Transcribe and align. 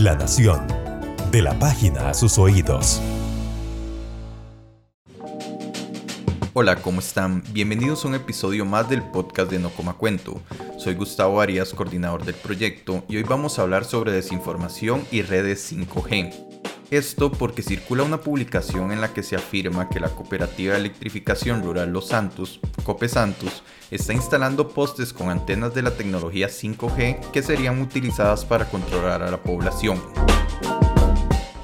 La 0.00 0.14
Nación. 0.14 0.66
De 1.30 1.40
la 1.40 1.58
página 1.58 2.10
a 2.10 2.14
sus 2.14 2.36
oídos. 2.36 3.00
Hola, 6.52 6.76
¿cómo 6.82 7.00
están? 7.00 7.42
Bienvenidos 7.52 8.04
a 8.04 8.08
un 8.08 8.14
episodio 8.14 8.66
más 8.66 8.90
del 8.90 9.02
podcast 9.02 9.50
de 9.50 9.58
No 9.58 9.70
Coma 9.70 9.94
Cuento. 9.94 10.42
Soy 10.76 10.94
Gustavo 10.96 11.40
Arias, 11.40 11.72
coordinador 11.72 12.26
del 12.26 12.34
proyecto, 12.34 13.04
y 13.08 13.16
hoy 13.16 13.22
vamos 13.22 13.58
a 13.58 13.62
hablar 13.62 13.86
sobre 13.86 14.12
desinformación 14.12 15.02
y 15.10 15.22
redes 15.22 15.72
5G. 15.72 16.55
Esto 16.92 17.32
porque 17.32 17.62
circula 17.62 18.04
una 18.04 18.20
publicación 18.20 18.92
en 18.92 19.00
la 19.00 19.12
que 19.12 19.24
se 19.24 19.34
afirma 19.34 19.88
que 19.88 19.98
la 19.98 20.10
Cooperativa 20.10 20.74
de 20.74 20.80
Electrificación 20.80 21.64
Rural 21.64 21.92
Los 21.92 22.06
Santos, 22.06 22.60
Cope 22.84 23.08
Santos, 23.08 23.64
está 23.90 24.12
instalando 24.12 24.68
postes 24.68 25.12
con 25.12 25.28
antenas 25.28 25.74
de 25.74 25.82
la 25.82 25.90
tecnología 25.90 26.46
5G 26.46 27.32
que 27.32 27.42
serían 27.42 27.80
utilizadas 27.80 28.44
para 28.44 28.66
controlar 28.66 29.24
a 29.24 29.30
la 29.32 29.42
población. 29.42 30.00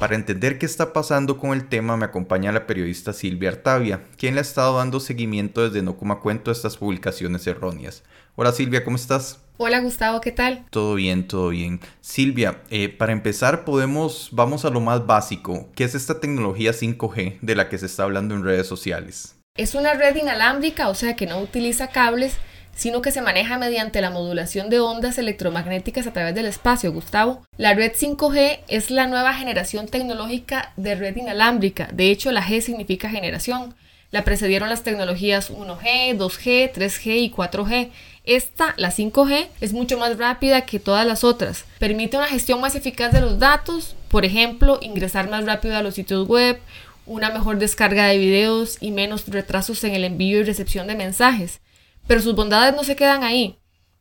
Para 0.01 0.17
entender 0.17 0.59
qué 0.59 0.67
está 0.67 0.93
pasando 0.93 1.39
con 1.39 1.53
el 1.53 1.69
tema 1.69 1.97
me 1.97 2.07
acompaña 2.07 2.51
la 2.51 2.67
periodista 2.67 3.13
Silvia 3.13 3.51
Artavia, 3.51 4.03
quien 4.17 4.35
le 4.35 4.41
ha 4.41 4.43
estado 4.43 4.79
dando 4.79 4.99
seguimiento 4.99 5.63
desde 5.63 5.85
No 5.85 5.97
Coma 5.97 6.19
Cuento 6.19 6.51
a 6.51 6.55
estas 6.55 6.77
publicaciones 6.77 7.47
erróneas. 7.47 8.03
Hola 8.35 8.53
Silvia, 8.53 8.83
¿cómo 8.83 8.97
estás? 8.97 9.41
Hola 9.59 9.81
Gustavo, 9.81 10.23
¿qué 10.23 10.33
tal? 10.33 10.65
Todo 10.71 10.95
bien, 10.95 11.29
todo 11.29 11.51
bien. 11.51 11.81
Silvia, 12.01 12.63
eh, 12.71 12.89
para 12.89 13.13
empezar 13.13 13.67
podemos, 13.67 14.31
vamos 14.33 14.65
a 14.65 14.71
lo 14.71 14.81
más 14.81 15.07
básico. 15.07 15.69
¿Qué 15.75 15.85
es 15.85 15.95
esta 15.95 16.19
tecnología 16.19 16.73
5G 16.73 17.41
de 17.43 17.55
la 17.55 17.69
que 17.69 17.77
se 17.77 17.85
está 17.85 18.05
hablando 18.05 18.35
en 18.35 18.43
redes 18.43 18.67
sociales? 18.67 19.37
Es 19.55 19.75
una 19.75 19.93
red 19.93 20.17
inalámbrica, 20.17 20.89
o 20.89 20.95
sea 20.95 21.15
que 21.15 21.27
no 21.27 21.41
utiliza 21.41 21.89
cables, 21.89 22.39
sino 22.75 23.03
que 23.03 23.11
se 23.11 23.21
maneja 23.21 23.59
mediante 23.59 24.01
la 24.01 24.09
modulación 24.09 24.71
de 24.71 24.81
ondas 24.81 25.19
electromagnéticas 25.19 26.07
a 26.07 26.15
través 26.15 26.35
del 26.35 26.47
espacio, 26.47 26.91
Gustavo. 26.91 27.45
La 27.59 27.75
red 27.75 27.93
5G 27.93 28.61
es 28.69 28.91
la 28.91 29.09
nueva 29.09 29.35
generación 29.35 29.89
tecnológica 29.89 30.73
de 30.79 30.95
red 30.95 31.17
inalámbrica. 31.17 31.91
De 31.93 32.11
hecho, 32.11 32.33
la 32.33 32.43
G 32.43 32.63
significa 32.63 33.11
generación. 33.11 33.75
La 34.13 34.25
precedieron 34.25 34.69
las 34.69 34.83
tecnologías 34.83 35.51
1G, 35.51 36.19
2G, 36.19 36.71
3G 36.71 37.17
y 37.17 37.31
4G. 37.31 37.91
Esta, 38.25 38.75
la 38.77 38.93
5G, 38.93 39.49
es 39.63 39.73
mucho 39.73 39.97
más 39.97 40.19
rápida 40.19 40.67
que 40.67 40.79
todas 40.79 41.07
las 41.07 41.25
otras. 41.25 41.65
Permite 41.79 42.19
una 42.19 42.27
gestión 42.27 42.61
más 42.61 42.75
eficaz 42.75 43.11
de 43.11 43.23
los 43.23 43.39
datos, 43.39 43.97
por 44.09 44.27
ejemplo, 44.27 44.79
ingresar 44.83 45.31
más 45.31 45.47
rápido 45.47 45.79
a 45.79 45.83
los 45.83 45.95
sitios 45.95 46.29
web, 46.29 46.61
una 47.07 47.31
mejor 47.31 47.57
descarga 47.59 48.07
de 48.07 48.19
videos 48.19 48.77
y 48.81 48.91
menos 48.91 49.27
retrasos 49.29 49.83
en 49.83 49.95
el 49.95 50.05
envío 50.05 50.41
y 50.41 50.45
recepción 50.45 50.87
de 50.89 50.95
mensajes. 50.95 51.63
Pero 52.07 52.21
sus 52.21 52.35
bondades 52.35 52.77
no 52.77 52.85
se 52.85 52.97
quedan 52.97 53.25
ahí. 53.25 53.57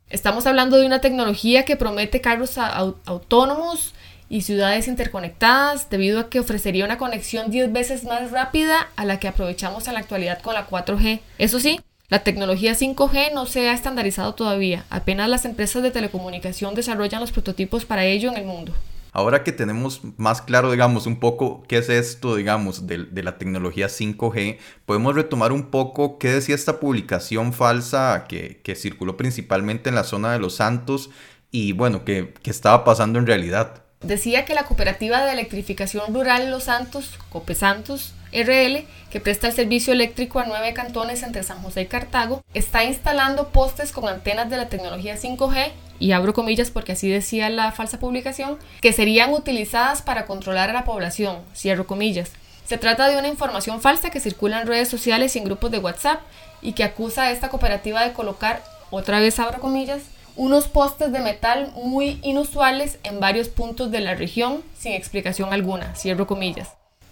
Estamos 0.10 0.46
hablando 0.46 0.76
de 0.78 0.86
una 0.86 1.00
tecnología 1.00 1.64
que 1.64 1.78
promete 1.78 2.20
carros 2.20 2.58
autónomos 2.58 3.94
y 4.32 4.44
ciudades 4.44 4.88
interconectadas 4.88 5.90
debido 5.90 6.22
a 6.22 6.30
que 6.30 6.40
ofrecería 6.40 6.86
una 6.86 6.98
conexión 6.98 7.52
10 7.52 7.74
veces 7.74 8.06
más 8.06 8.32
rápida 8.32 8.88
a 8.96 9.04
la 9.04 9.20
que 9.20 9.28
aprovechamos 9.28 9.90
en 9.90 9.96
la 9.96 10.00
actualidad 10.00 10.42
con 10.42 10.54
la 10.54 10.70
4G. 10.70 11.20
Eso 11.38 11.60
sí, 11.60 11.82
la 12.08 12.24
tecnología 12.24 12.74
5G 12.74 13.34
no 13.34 13.46
se 13.46 13.68
ha 13.68 13.74
estandarizado 13.74 14.34
todavía, 14.34 14.86
apenas 14.90 15.30
las 15.30 15.44
empresas 15.44 15.84
de 15.84 15.92
telecomunicación 15.92 16.76
desarrollan 16.76 17.20
los 17.20 17.34
prototipos 17.34 17.84
para 17.84 18.06
ello 18.06 18.32
en 18.32 18.38
el 18.38 18.46
mundo. 18.46 18.74
Ahora 19.12 19.44
que 19.44 19.52
tenemos 19.52 20.00
más 20.16 20.42
claro, 20.42 20.72
digamos, 20.72 21.08
un 21.08 21.20
poco 21.20 21.64
qué 21.68 21.80
es 21.80 21.90
esto, 21.90 22.38
digamos, 22.38 22.88
de, 22.88 23.10
la 23.22 23.38
tecnología 23.38 23.88
5G, 23.88 24.60
podemos 24.86 25.14
retomar 25.14 25.52
un 25.52 25.64
poco 25.64 26.18
qué 26.18 26.30
decía 26.30 26.56
esta 26.56 26.80
publicación 26.80 27.52
falsa 27.52 28.28
que, 28.30 28.62
circuló 28.78 29.18
principalmente 29.18 29.90
en 29.90 29.96
la 29.96 30.06
zona 30.06 30.32
de 30.32 30.40
Los 30.40 30.56
Santos 30.56 31.10
y, 31.52 31.74
bueno, 31.74 32.06
qué, 32.06 32.34
estaba 32.46 32.86
pasando 32.86 33.20
en 33.20 33.28
realidad. 33.28 33.84
Decía 34.02 34.46
que 34.46 34.56
la 34.56 34.64
cooperativa 34.64 35.24
de 35.24 35.34
electrificación 35.34 36.12
rural 36.14 36.50
Los 36.50 36.64
Santos, 36.64 37.20
Cope 37.30 37.54
Santos, 37.54 38.14
RL, 38.34 38.86
que 39.12 39.20
presta 39.20 39.48
el 39.48 39.54
servicio 39.54 39.94
eléctrico 39.94 40.40
a 40.40 40.46
nueve 40.46 40.74
cantones 40.74 41.22
entre 41.22 41.44
San 41.44 41.62
José 41.62 41.82
y 41.82 41.86
Cartago, 41.86 42.42
está 42.56 42.84
instalando 42.84 43.50
postes 43.50 43.92
con 43.92 44.08
antenas 44.08 44.50
de 44.50 44.58
la 44.58 44.70
tecnología 44.70 45.18
5G 45.18 45.72
y 46.00 46.14
abro 46.14 46.34
comillas 46.34 46.72
porque 46.72 46.94
así 46.94 47.10
decía 47.10 47.50
la 47.52 47.72
falsa 47.74 48.00
publicación, 48.00 48.58
que 48.82 48.92
serían 48.92 49.34
utilizadas 49.34 50.02
para 50.02 50.26
controlar 50.26 50.72
a 50.72 50.74
la 50.74 50.86
población, 50.86 51.38
cierro 51.56 51.86
comillas. 51.86 52.32
Se 52.66 52.80
trata 52.80 53.08
de 53.08 53.18
una 53.18 53.28
información 53.28 53.82
falsa 53.82 54.10
que 54.10 54.20
circula 54.20 54.62
en 54.62 54.68
redes 54.68 54.88
sociales 54.88 55.36
y 55.36 55.40
en 55.40 55.46
grupos 55.46 55.70
de 55.70 55.78
WhatsApp 55.78 56.22
y 56.64 56.74
que 56.74 56.84
acusa 56.84 57.24
a 57.24 57.32
esta 57.32 57.50
cooperativa 57.50 58.04
de 58.04 58.14
colocar, 58.14 58.64
otra 58.90 59.20
vez 59.20 59.38
abro 59.40 59.60
comillas, 59.60 60.02
unos 60.36 60.68
postes 60.68 61.12
de 61.12 61.20
metal 61.20 61.72
muy 61.76 62.20
inusuales 62.24 63.00
en 63.04 63.20
varios 63.20 63.50
puntos 63.50 63.92
de 63.92 64.02
la 64.02 64.16
región 64.16 64.64
sin 64.78 64.94
explicación 64.94 65.54
alguna, 65.54 65.96
cierro 65.96 66.28
comillas. 66.28 66.70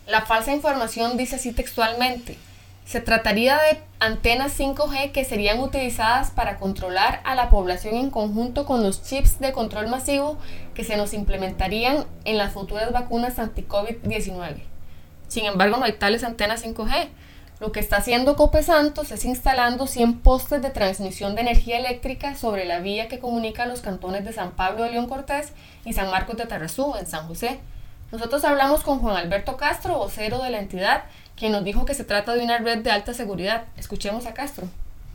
La 0.08 0.26
falsa 0.26 0.54
información 0.54 1.18
dice 1.18 1.36
así 1.36 1.52
textualmente, 1.52 2.38
se 2.90 3.02
trataría 3.02 3.56
de 3.58 3.80
antenas 4.00 4.60
5G 4.60 5.12
que 5.12 5.24
serían 5.24 5.60
utilizadas 5.60 6.32
para 6.32 6.58
controlar 6.58 7.22
a 7.24 7.36
la 7.36 7.52
población 7.52 7.94
en 7.94 8.10
conjunto 8.10 8.66
con 8.66 8.82
los 8.82 9.04
chips 9.04 9.40
de 9.40 9.52
control 9.52 9.90
masivo 9.90 10.40
que 10.74 10.84
se 10.84 10.98
nos 10.98 11.14
implementarían 11.14 12.06
en 12.26 12.38
las 12.40 12.52
futuras 12.52 12.92
vacunas 12.92 13.38
anti-COVID-19. 13.38 14.56
Sin 15.28 15.46
embargo, 15.46 15.78
no 15.78 15.86
hay 15.86 15.94
tales 15.94 16.24
antenas 16.24 16.66
5G. 16.66 17.10
Lo 17.60 17.74
que 17.74 17.82
está 17.82 17.98
haciendo 17.98 18.38
Cope 18.38 18.64
Santos 18.64 19.12
es 19.12 19.26
instalando 19.26 19.86
100 19.86 20.22
postes 20.22 20.62
de 20.62 20.70
transmisión 20.70 21.36
de 21.36 21.42
energía 21.42 21.78
eléctrica 21.78 22.36
sobre 22.38 22.64
la 22.64 22.80
vía 22.80 23.10
que 23.10 23.20
comunica 23.20 23.66
los 23.66 23.82
cantones 23.82 24.24
de 24.24 24.32
San 24.32 24.56
Pablo 24.56 24.84
de 24.84 24.92
León 24.92 25.10
Cortés 25.10 25.52
y 25.84 25.92
San 25.92 26.10
Marcos 26.10 26.38
de 26.38 26.46
Tarrazú, 26.46 26.96
en 26.98 27.06
San 27.06 27.28
José. 27.28 27.60
Nosotros 28.14 28.46
hablamos 28.46 28.84
con 28.84 29.00
Juan 29.00 29.18
Alberto 29.18 29.58
Castro, 29.58 29.98
vocero 29.98 30.42
de 30.42 30.52
la 30.52 30.60
entidad, 30.60 31.04
quien 31.36 31.52
nos 31.52 31.66
dijo 31.66 31.86
que 31.86 31.96
se 31.96 32.06
trata 32.06 32.34
de 32.34 32.46
una 32.46 32.60
red 32.60 32.78
de 32.78 32.92
alta 32.92 33.14
seguridad. 33.14 33.68
Escuchemos 33.76 34.26
a 34.26 34.34
Castro. 34.34 34.66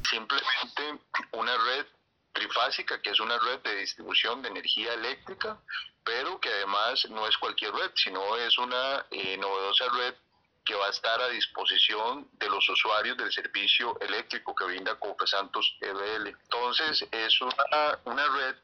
Simplemente 0.08 1.02
una 1.32 1.52
red 1.52 1.86
trifásica, 2.34 3.00
que 3.00 3.10
es 3.10 3.20
una 3.20 3.38
red 3.38 3.60
de 3.60 3.76
distribución 3.76 4.42
de 4.42 4.50
energía 4.50 4.92
eléctrica, 4.92 5.56
pero 6.04 6.38
que 6.40 6.50
además 6.50 7.06
no 7.08 7.26
es 7.26 7.38
cualquier 7.38 7.72
red, 7.72 7.90
sino 7.94 8.36
es 8.36 8.58
una 8.58 9.06
eh, 9.10 9.38
novedosa 9.38 9.86
red 9.96 10.14
que 10.64 10.74
va 10.74 10.86
a 10.86 10.90
estar 10.90 11.20
a 11.20 11.28
disposición 11.28 12.28
de 12.32 12.48
los 12.48 12.68
usuarios 12.68 13.16
del 13.16 13.32
servicio 13.32 13.98
eléctrico 14.00 14.54
que 14.54 14.64
brinda 14.64 14.98
Cope 14.98 15.26
Santos 15.26 15.76
EBL. 15.80 16.28
Entonces 16.28 17.06
es 17.10 17.40
una, 17.40 17.98
una 18.04 18.26
red 18.28 18.56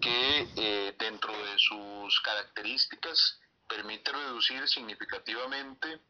que 0.00 0.48
eh, 0.56 0.94
dentro 0.98 1.32
de 1.32 1.58
sus 1.58 2.20
características 2.20 3.40
permite 3.68 4.12
reducir 4.12 4.66
significativamente 4.68 6.00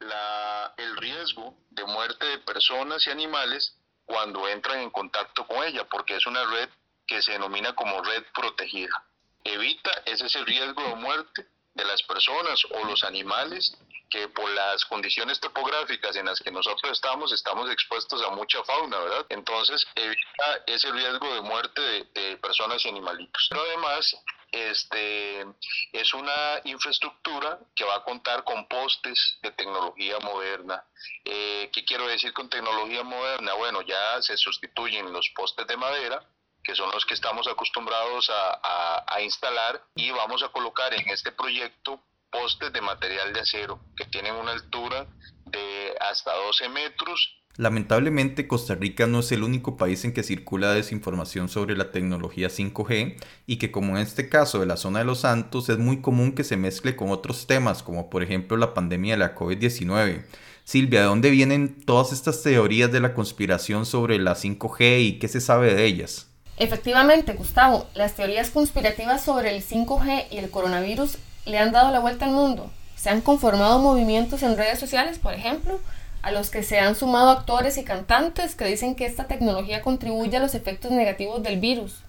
la, 0.00 0.74
el 0.76 0.96
riesgo 0.96 1.56
de 1.70 1.84
muerte 1.84 2.26
de 2.26 2.38
personas 2.38 3.06
y 3.06 3.10
animales 3.10 3.76
cuando 4.04 4.48
entran 4.48 4.80
en 4.80 4.90
contacto 4.90 5.46
con 5.46 5.64
ella, 5.64 5.84
porque 5.88 6.16
es 6.16 6.26
una 6.26 6.44
red 6.44 6.68
que 7.06 7.22
se 7.22 7.32
denomina 7.32 7.74
como 7.74 8.02
red 8.02 8.24
protegida. 8.34 9.04
Evita 9.44 9.90
ese 10.04 10.44
riesgo 10.44 10.82
de 10.82 10.94
muerte 10.96 11.46
de 11.74 11.84
las 11.84 12.02
personas 12.02 12.64
o 12.70 12.84
los 12.84 13.04
animales 13.04 13.76
que 14.10 14.28
por 14.28 14.48
las 14.50 14.84
condiciones 14.84 15.40
topográficas 15.40 16.16
en 16.16 16.26
las 16.26 16.40
que 16.40 16.50
nosotros 16.50 16.92
estamos, 16.92 17.32
estamos 17.32 17.70
expuestos 17.70 18.22
a 18.22 18.30
mucha 18.30 18.62
fauna, 18.64 18.98
¿verdad? 18.98 19.26
Entonces 19.30 19.86
evita 19.94 20.62
ese 20.66 20.90
riesgo 20.92 21.34
de 21.34 21.40
muerte 21.40 21.80
de, 21.80 22.04
de 22.14 22.36
personas 22.38 22.84
y 22.84 22.88
animalitos. 22.88 23.46
Pero 23.50 23.62
además 23.62 24.16
este, 24.52 25.44
es 25.92 26.14
una 26.14 26.60
infraestructura 26.64 27.58
que 27.74 27.84
va 27.84 27.96
a 27.96 28.04
contar 28.04 28.44
con 28.44 28.66
postes 28.68 29.38
de 29.42 29.50
tecnología 29.52 30.18
moderna. 30.20 30.84
Eh, 31.24 31.70
¿Qué 31.72 31.84
quiero 31.84 32.06
decir 32.06 32.32
con 32.32 32.48
tecnología 32.48 33.02
moderna? 33.02 33.54
Bueno, 33.54 33.82
ya 33.82 34.22
se 34.22 34.36
sustituyen 34.36 35.12
los 35.12 35.28
postes 35.34 35.66
de 35.66 35.76
madera 35.76 36.22
que 36.62 36.74
son 36.74 36.90
los 36.90 37.06
que 37.06 37.14
estamos 37.14 37.46
acostumbrados 37.46 38.28
a, 38.28 39.04
a 39.06 39.20
instalar 39.20 39.80
y 39.94 40.10
vamos 40.10 40.42
a 40.42 40.48
colocar 40.48 40.92
en 40.94 41.08
este 41.10 41.30
proyecto 41.30 42.02
postes 42.40 42.72
de 42.72 42.80
material 42.80 43.32
de 43.32 43.40
acero 43.40 43.80
que 43.96 44.04
tienen 44.06 44.34
una 44.34 44.52
altura 44.52 45.06
de 45.46 45.94
hasta 46.00 46.34
12 46.34 46.68
metros 46.68 47.36
Lamentablemente 47.58 48.46
Costa 48.46 48.74
Rica 48.74 49.06
no 49.06 49.20
es 49.20 49.32
el 49.32 49.42
único 49.42 49.78
país 49.78 50.04
en 50.04 50.12
que 50.12 50.22
circula 50.22 50.74
desinformación 50.74 51.48
sobre 51.48 51.74
la 51.74 51.90
tecnología 51.90 52.48
5G 52.48 53.16
y 53.46 53.56
que 53.56 53.70
como 53.70 53.96
en 53.96 54.02
este 54.02 54.28
caso 54.28 54.60
de 54.60 54.66
la 54.66 54.76
zona 54.76 54.98
de 54.98 55.06
los 55.06 55.20
Santos 55.20 55.70
es 55.70 55.78
muy 55.78 56.02
común 56.02 56.32
que 56.32 56.44
se 56.44 56.58
mezcle 56.58 56.96
con 56.96 57.10
otros 57.10 57.46
temas 57.46 57.82
como 57.82 58.10
por 58.10 58.22
ejemplo 58.22 58.58
la 58.58 58.74
pandemia 58.74 59.14
de 59.14 59.20
la 59.20 59.34
COVID-19. 59.34 60.24
Silvia, 60.64 61.00
¿de 61.00 61.06
dónde 61.06 61.30
vienen 61.30 61.80
todas 61.80 62.12
estas 62.12 62.42
teorías 62.42 62.92
de 62.92 63.00
la 63.00 63.14
conspiración 63.14 63.86
sobre 63.86 64.18
la 64.18 64.34
5G 64.34 65.00
y 65.00 65.18
qué 65.18 65.28
se 65.28 65.40
sabe 65.40 65.74
de 65.74 65.86
ellas? 65.86 66.28
Efectivamente, 66.58 67.34
Gustavo, 67.34 67.88
las 67.94 68.16
teorías 68.16 68.50
conspirativas 68.50 69.24
sobre 69.24 69.54
el 69.54 69.62
5G 69.62 70.26
y 70.30 70.38
el 70.38 70.50
coronavirus 70.50 71.18
le 71.46 71.58
han 71.58 71.72
dado 71.72 71.90
la 71.90 72.00
vuelta 72.00 72.26
al 72.26 72.32
mundo. 72.32 72.70
Se 72.96 73.08
han 73.08 73.22
conformado 73.22 73.78
movimientos 73.78 74.42
en 74.42 74.56
redes 74.56 74.78
sociales, 74.78 75.18
por 75.18 75.32
ejemplo, 75.32 75.80
a 76.22 76.32
los 76.32 76.50
que 76.50 76.62
se 76.62 76.80
han 76.80 76.96
sumado 76.96 77.30
actores 77.30 77.78
y 77.78 77.84
cantantes 77.84 78.54
que 78.54 78.64
dicen 78.64 78.94
que 78.96 79.06
esta 79.06 79.24
tecnología 79.24 79.80
contribuye 79.80 80.36
a 80.36 80.40
los 80.40 80.54
efectos 80.54 80.90
negativos 80.90 81.42
del 81.42 81.60
virus. 81.60 82.00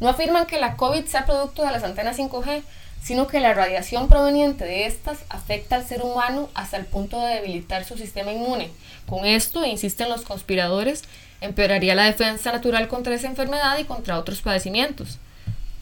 No 0.00 0.08
afirman 0.08 0.46
que 0.46 0.60
la 0.60 0.76
COVID 0.76 1.06
sea 1.06 1.26
producto 1.26 1.62
de 1.64 1.72
las 1.72 1.82
antenas 1.82 2.18
5G, 2.18 2.62
sino 3.02 3.26
que 3.26 3.40
la 3.40 3.52
radiación 3.52 4.08
proveniente 4.08 4.64
de 4.64 4.86
estas 4.86 5.18
afecta 5.28 5.76
al 5.76 5.86
ser 5.86 6.02
humano 6.02 6.48
hasta 6.54 6.76
el 6.76 6.86
punto 6.86 7.20
de 7.20 7.34
debilitar 7.34 7.84
su 7.84 7.98
sistema 7.98 8.32
inmune. 8.32 8.70
Con 9.06 9.26
esto, 9.26 9.64
insisten 9.66 10.08
los 10.08 10.22
conspiradores, 10.22 11.02
empeoraría 11.40 11.94
la 11.94 12.04
defensa 12.04 12.50
natural 12.50 12.88
contra 12.88 13.14
esa 13.14 13.26
enfermedad 13.26 13.76
y 13.78 13.84
contra 13.84 14.18
otros 14.18 14.40
padecimientos. 14.40 15.18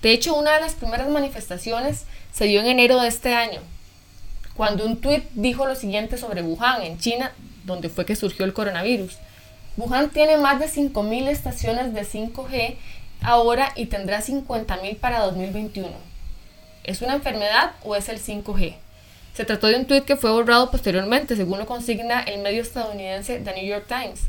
De 0.02 0.12
hecho, 0.12 0.34
una 0.34 0.54
de 0.54 0.60
las 0.60 0.74
primeras 0.74 1.08
manifestaciones 1.08 2.04
se 2.32 2.46
dio 2.46 2.60
en 2.60 2.66
enero 2.66 3.00
de 3.00 3.08
este 3.08 3.34
año, 3.34 3.60
cuando 4.54 4.84
un 4.84 5.00
tuit 5.00 5.24
dijo 5.34 5.64
lo 5.64 5.76
siguiente 5.76 6.18
sobre 6.18 6.42
Wuhan, 6.42 6.82
en 6.82 6.98
China, 6.98 7.32
donde 7.64 7.88
fue 7.88 8.04
que 8.04 8.16
surgió 8.16 8.44
el 8.44 8.52
coronavirus. 8.52 9.16
Wuhan 9.76 10.10
tiene 10.10 10.36
más 10.36 10.58
de 10.58 10.68
5.000 10.68 11.28
estaciones 11.28 11.94
de 11.94 12.02
5G 12.02 12.76
ahora 13.22 13.72
y 13.76 13.86
tendrá 13.86 14.20
50.000 14.20 14.98
para 14.98 15.20
2021. 15.20 15.88
¿Es 16.82 17.00
una 17.00 17.14
enfermedad 17.14 17.72
o 17.84 17.94
es 17.94 18.08
el 18.08 18.20
5G? 18.20 18.74
Se 19.34 19.44
trató 19.44 19.68
de 19.68 19.76
un 19.76 19.86
tuit 19.86 20.04
que 20.04 20.16
fue 20.16 20.32
borrado 20.32 20.70
posteriormente, 20.70 21.36
según 21.36 21.60
lo 21.60 21.66
consigna 21.66 22.20
el 22.22 22.42
medio 22.42 22.60
estadounidense 22.60 23.38
The 23.38 23.54
New 23.54 23.64
York 23.64 23.86
Times. 23.86 24.22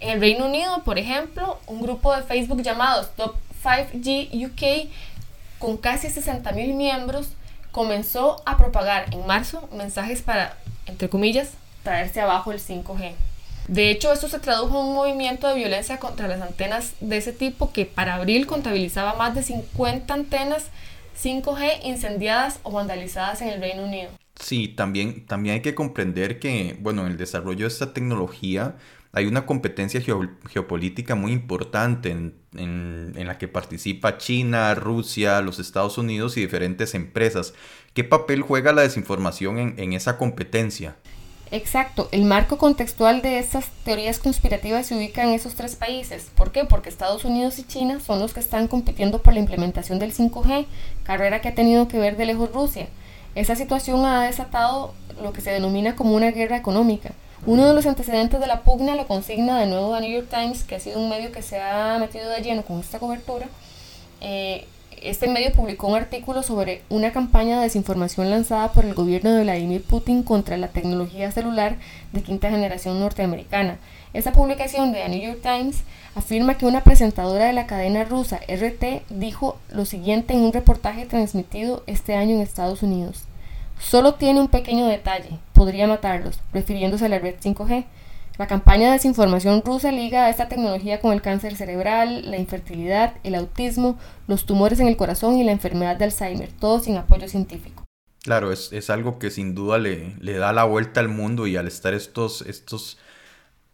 En 0.00 0.08
el 0.10 0.20
Reino 0.20 0.46
Unido, 0.46 0.82
por 0.84 0.98
ejemplo, 0.98 1.60
un 1.66 1.82
grupo 1.82 2.16
de 2.16 2.22
Facebook 2.22 2.62
llamado 2.62 3.02
Stop 3.02 3.36
5G 3.62 4.46
UK, 4.46 4.90
con 5.58 5.76
casi 5.76 6.08
60.000 6.08 6.74
miembros, 6.74 7.30
comenzó 7.70 8.42
a 8.46 8.56
propagar 8.56 9.12
en 9.12 9.26
marzo 9.26 9.68
mensajes 9.72 10.22
para, 10.22 10.58
entre 10.86 11.08
comillas, 11.08 11.50
traerse 11.82 12.20
abajo 12.20 12.52
el 12.52 12.60
5G. 12.60 13.12
De 13.68 13.90
hecho, 13.90 14.12
esto 14.12 14.28
se 14.28 14.40
tradujo 14.40 14.80
en 14.80 14.86
un 14.86 14.94
movimiento 14.94 15.48
de 15.48 15.54
violencia 15.54 15.98
contra 15.98 16.26
las 16.26 16.40
antenas 16.42 16.94
de 17.00 17.16
ese 17.16 17.32
tipo 17.32 17.72
que 17.72 17.86
para 17.86 18.16
abril 18.16 18.46
contabilizaba 18.46 19.14
más 19.14 19.34
de 19.34 19.42
50 19.42 20.12
antenas 20.12 20.66
5G 21.22 21.84
incendiadas 21.84 22.58
o 22.64 22.72
vandalizadas 22.72 23.40
en 23.40 23.48
el 23.48 23.60
Reino 23.60 23.84
Unido. 23.84 24.10
Sí, 24.34 24.68
también, 24.68 25.24
también 25.26 25.56
hay 25.56 25.62
que 25.62 25.74
comprender 25.74 26.40
que, 26.40 26.76
bueno, 26.80 27.02
en 27.02 27.12
el 27.12 27.16
desarrollo 27.16 27.66
de 27.66 27.72
esta 27.72 27.92
tecnología 27.92 28.74
hay 29.12 29.26
una 29.26 29.44
competencia 29.44 30.00
geopolítica 30.00 31.14
muy 31.14 31.32
importante 31.32 32.10
en, 32.10 33.12
la 33.14 33.36
que 33.38 33.46
participa 33.46 34.16
China, 34.16 34.74
Rusia, 34.74 35.42
los 35.42 35.58
Estados 35.58 35.98
Unidos 35.98 36.36
y 36.36 36.40
diferentes 36.40 36.94
empresas. 36.94 37.52
¿Qué 37.92 38.04
papel 38.04 38.40
juega 38.40 38.72
la 38.72 38.82
desinformación 38.82 39.58
en, 39.58 39.74
en 39.78 39.92
esa 39.92 40.16
competencia? 40.16 40.96
Exacto, 41.50 42.08
el 42.12 42.24
marco 42.24 42.56
contextual 42.56 43.20
de 43.20 43.38
estas 43.38 43.68
teorías 43.84 44.18
conspirativas 44.18 44.86
se 44.86 44.96
ubica 44.96 45.22
en 45.22 45.30
esos 45.30 45.54
tres 45.54 45.76
países. 45.76 46.30
¿Por 46.34 46.50
qué? 46.50 46.64
Porque 46.64 46.88
Estados 46.88 47.26
Unidos 47.26 47.58
y 47.58 47.64
China 47.64 48.00
son 48.00 48.20
los 48.20 48.32
que 48.32 48.40
están 48.40 48.68
compitiendo 48.68 49.20
por 49.20 49.34
la 49.34 49.40
implementación 49.40 49.98
del 49.98 50.14
5G, 50.14 50.64
carrera 51.02 51.42
que 51.42 51.48
ha 51.48 51.54
tenido 51.54 51.88
que 51.88 51.98
ver 51.98 52.16
de 52.16 52.24
lejos 52.24 52.50
Rusia. 52.54 52.88
Esa 53.34 53.54
situación 53.54 54.06
ha 54.06 54.24
desatado 54.24 54.94
lo 55.22 55.34
que 55.34 55.42
se 55.42 55.50
denomina 55.50 55.94
como 55.94 56.14
una 56.14 56.30
guerra 56.30 56.56
económica. 56.56 57.12
Uno 57.44 57.66
de 57.66 57.74
los 57.74 57.86
antecedentes 57.86 58.38
de 58.38 58.46
la 58.46 58.60
pugna 58.60 58.94
lo 58.94 59.08
consigna 59.08 59.58
de 59.58 59.66
nuevo 59.66 59.92
The 59.96 60.02
New 60.02 60.12
York 60.12 60.28
Times, 60.30 60.62
que 60.62 60.76
ha 60.76 60.80
sido 60.80 61.00
un 61.00 61.08
medio 61.08 61.32
que 61.32 61.42
se 61.42 61.60
ha 61.60 61.98
metido 61.98 62.30
de 62.30 62.40
lleno 62.40 62.62
con 62.62 62.78
esta 62.78 63.00
cobertura. 63.00 63.48
Eh, 64.20 64.68
este 65.02 65.26
medio 65.26 65.50
publicó 65.50 65.88
un 65.88 65.96
artículo 65.96 66.44
sobre 66.44 66.82
una 66.88 67.10
campaña 67.10 67.56
de 67.56 67.64
desinformación 67.64 68.30
lanzada 68.30 68.70
por 68.70 68.84
el 68.84 68.94
gobierno 68.94 69.32
de 69.32 69.42
Vladimir 69.42 69.82
Putin 69.82 70.22
contra 70.22 70.56
la 70.56 70.68
tecnología 70.68 71.32
celular 71.32 71.78
de 72.12 72.22
quinta 72.22 72.48
generación 72.48 73.00
norteamericana. 73.00 73.78
Esta 74.14 74.30
publicación 74.30 74.92
de 74.92 75.00
The 75.00 75.08
New 75.08 75.20
York 75.20 75.40
Times 75.42 75.82
afirma 76.14 76.56
que 76.56 76.66
una 76.66 76.84
presentadora 76.84 77.46
de 77.46 77.54
la 77.54 77.66
cadena 77.66 78.04
rusa 78.04 78.38
RT 78.46 79.02
dijo 79.10 79.58
lo 79.72 79.84
siguiente 79.84 80.34
en 80.34 80.42
un 80.42 80.52
reportaje 80.52 81.06
transmitido 81.06 81.82
este 81.88 82.14
año 82.14 82.36
en 82.36 82.42
Estados 82.42 82.84
Unidos. 82.84 83.24
Solo 83.82 84.14
tiene 84.14 84.40
un 84.40 84.48
pequeño 84.48 84.86
detalle, 84.86 85.38
podría 85.52 85.86
matarlos, 85.86 86.40
refiriéndose 86.52 87.06
a 87.06 87.08
la 87.08 87.18
red 87.18 87.34
5G. 87.42 87.84
La 88.38 88.46
campaña 88.46 88.86
de 88.86 88.92
desinformación 88.92 89.62
rusa 89.62 89.92
liga 89.92 90.24
a 90.24 90.30
esta 90.30 90.48
tecnología 90.48 91.00
con 91.00 91.12
el 91.12 91.20
cáncer 91.20 91.56
cerebral, 91.56 92.30
la 92.30 92.38
infertilidad, 92.38 93.14
el 93.24 93.34
autismo, 93.34 93.98
los 94.28 94.46
tumores 94.46 94.80
en 94.80 94.88
el 94.88 94.96
corazón 94.96 95.36
y 95.36 95.44
la 95.44 95.52
enfermedad 95.52 95.96
de 95.96 96.04
Alzheimer, 96.04 96.50
todo 96.52 96.80
sin 96.80 96.96
apoyo 96.96 97.28
científico. 97.28 97.84
Claro, 98.22 98.52
es, 98.52 98.72
es 98.72 98.88
algo 98.88 99.18
que 99.18 99.30
sin 99.30 99.54
duda 99.54 99.78
le, 99.78 100.14
le, 100.20 100.38
da 100.38 100.52
la 100.52 100.64
vuelta 100.64 101.00
al 101.00 101.08
mundo 101.08 101.46
y 101.46 101.56
al 101.56 101.66
estar 101.66 101.92
estos, 101.92 102.42
estos 102.42 102.98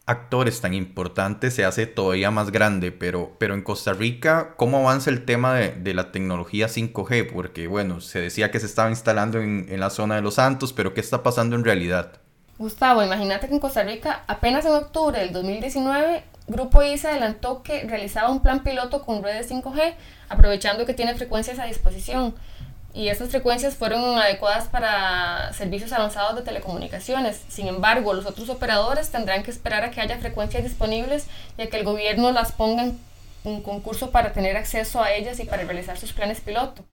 actores 0.09 0.61
tan 0.61 0.73
importantes 0.73 1.55
se 1.55 1.65
hace 1.65 1.87
todavía 1.87 2.31
más 2.31 2.51
grande, 2.51 2.93
pero, 2.93 3.37
pero 3.39 3.55
en 3.55 3.63
Costa 3.63 3.93
Rica, 3.93 4.55
¿cómo 4.57 4.79
avanza 4.79 5.11
el 5.11 5.25
tema 5.25 5.55
de, 5.55 5.73
de 5.73 5.95
la 5.95 6.13
tecnología 6.13 6.67
5G? 6.67 7.31
Porque 7.31 7.67
bueno, 7.67 8.01
se 8.01 8.21
decía 8.21 8.51
que 8.51 8.59
se 8.59 8.67
estaba 8.67 8.89
instalando 8.89 9.41
en, 9.41 9.67
en 9.69 9.81
la 9.81 9.91
zona 9.91 10.17
de 10.17 10.23
Los 10.23 10.35
Santos, 10.35 10.73
pero 10.73 10.95
¿qué 10.95 11.01
está 11.01 11.23
pasando 11.23 11.57
en 11.57 11.65
realidad? 11.65 12.13
Gustavo, 12.59 13.05
imagínate 13.05 13.49
que 13.49 13.55
en 13.55 13.61
Costa 13.61 13.85
Rica, 13.85 14.25
apenas 14.27 14.65
en 14.65 14.73
octubre 14.73 15.19
del 15.21 15.33
2019, 15.33 16.25
Grupo 16.49 16.83
I 16.83 16.97
se 16.97 17.09
adelantó 17.09 17.63
que 17.63 17.85
realizaba 17.85 18.31
un 18.31 18.41
plan 18.41 18.65
piloto 18.65 19.05
con 19.05 19.23
redes 19.23 19.51
5G, 19.51 19.95
aprovechando 20.31 20.87
que 20.87 20.95
tiene 20.95 21.15
frecuencias 21.15 21.59
a 21.59 21.67
disposición. 21.67 22.35
Y 22.95 23.09
esas 23.09 23.29
frecuencias 23.29 23.77
fueron 23.77 24.19
adecuadas 24.19 24.69
para 24.69 25.53
servicios 25.53 25.93
avanzados 25.93 26.37
de 26.37 26.43
telecomunicaciones. 26.43 27.43
Sin 27.49 27.69
embargo, 27.69 28.15
los 28.15 28.27
otros 28.27 28.49
operadores 28.49 29.11
tendrán 29.11 29.43
que 29.43 29.51
esperar 29.51 29.85
a 29.85 29.91
que 29.91 30.01
haya 30.01 30.19
frecuencias 30.19 30.65
disponibles 30.65 31.27
y 31.57 31.63
a 31.63 31.71
que 31.71 31.77
el 31.77 31.85
gobierno 31.85 32.33
las 32.33 32.53
ponga 32.53 32.85
en 32.85 32.99
un 33.45 33.63
concurso 33.63 34.11
para 34.11 34.33
tener 34.33 34.57
acceso 34.57 35.03
a 35.03 35.13
ellas 35.13 35.39
y 35.39 35.45
para 35.45 35.65
realizar 35.65 35.99
sus 35.99 36.13
planes 36.13 36.41
piloto. 36.41 36.85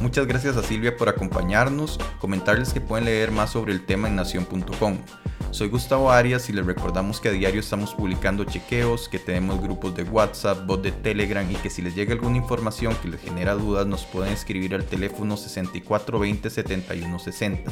Muchas 0.00 0.26
gracias 0.26 0.58
a 0.58 0.62
Silvia 0.62 0.94
por 0.96 1.08
acompañarnos, 1.08 1.98
comentarles 2.18 2.74
que 2.74 2.82
pueden 2.82 3.06
leer 3.06 3.30
más 3.30 3.50
sobre 3.50 3.72
el 3.72 3.86
tema 3.86 4.08
en 4.08 4.16
nación.com. 4.16 4.98
Soy 5.52 5.68
Gustavo 5.68 6.10
Arias 6.10 6.48
y 6.48 6.54
les 6.54 6.64
recordamos 6.64 7.20
que 7.20 7.28
a 7.28 7.32
diario 7.32 7.60
estamos 7.60 7.92
publicando 7.94 8.44
chequeos, 8.44 9.06
que 9.06 9.18
tenemos 9.18 9.60
grupos 9.60 9.94
de 9.94 10.02
WhatsApp, 10.02 10.66
bot 10.66 10.82
de 10.82 10.92
Telegram 10.92 11.48
y 11.48 11.56
que 11.56 11.68
si 11.68 11.82
les 11.82 11.94
llega 11.94 12.14
alguna 12.14 12.38
información 12.38 12.96
que 13.02 13.08
les 13.08 13.20
genera 13.20 13.52
dudas 13.52 13.86
nos 13.86 14.06
pueden 14.06 14.32
escribir 14.32 14.74
al 14.74 14.86
teléfono 14.86 15.36
6420 15.36 16.48
7160. 16.48 17.70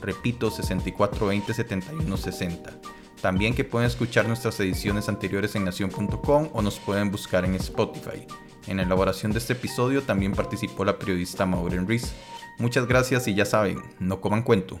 Repito, 0.00 0.52
6420 0.52 1.52
7160. 1.52 2.70
También 3.20 3.56
que 3.56 3.64
pueden 3.64 3.88
escuchar 3.88 4.28
nuestras 4.28 4.60
ediciones 4.60 5.08
anteriores 5.08 5.56
en 5.56 5.64
nación.com 5.64 6.50
o 6.52 6.62
nos 6.62 6.78
pueden 6.78 7.10
buscar 7.10 7.44
en 7.44 7.56
Spotify. 7.56 8.24
En 8.68 8.76
la 8.76 8.84
elaboración 8.84 9.32
de 9.32 9.38
este 9.38 9.54
episodio 9.54 10.02
también 10.02 10.32
participó 10.32 10.84
la 10.84 10.96
periodista 10.96 11.44
Maureen 11.44 11.88
Rees. 11.88 12.14
Muchas 12.60 12.86
gracias 12.86 13.26
y 13.26 13.34
ya 13.34 13.44
saben, 13.44 13.82
no 13.98 14.20
coman 14.20 14.42
cuento. 14.42 14.80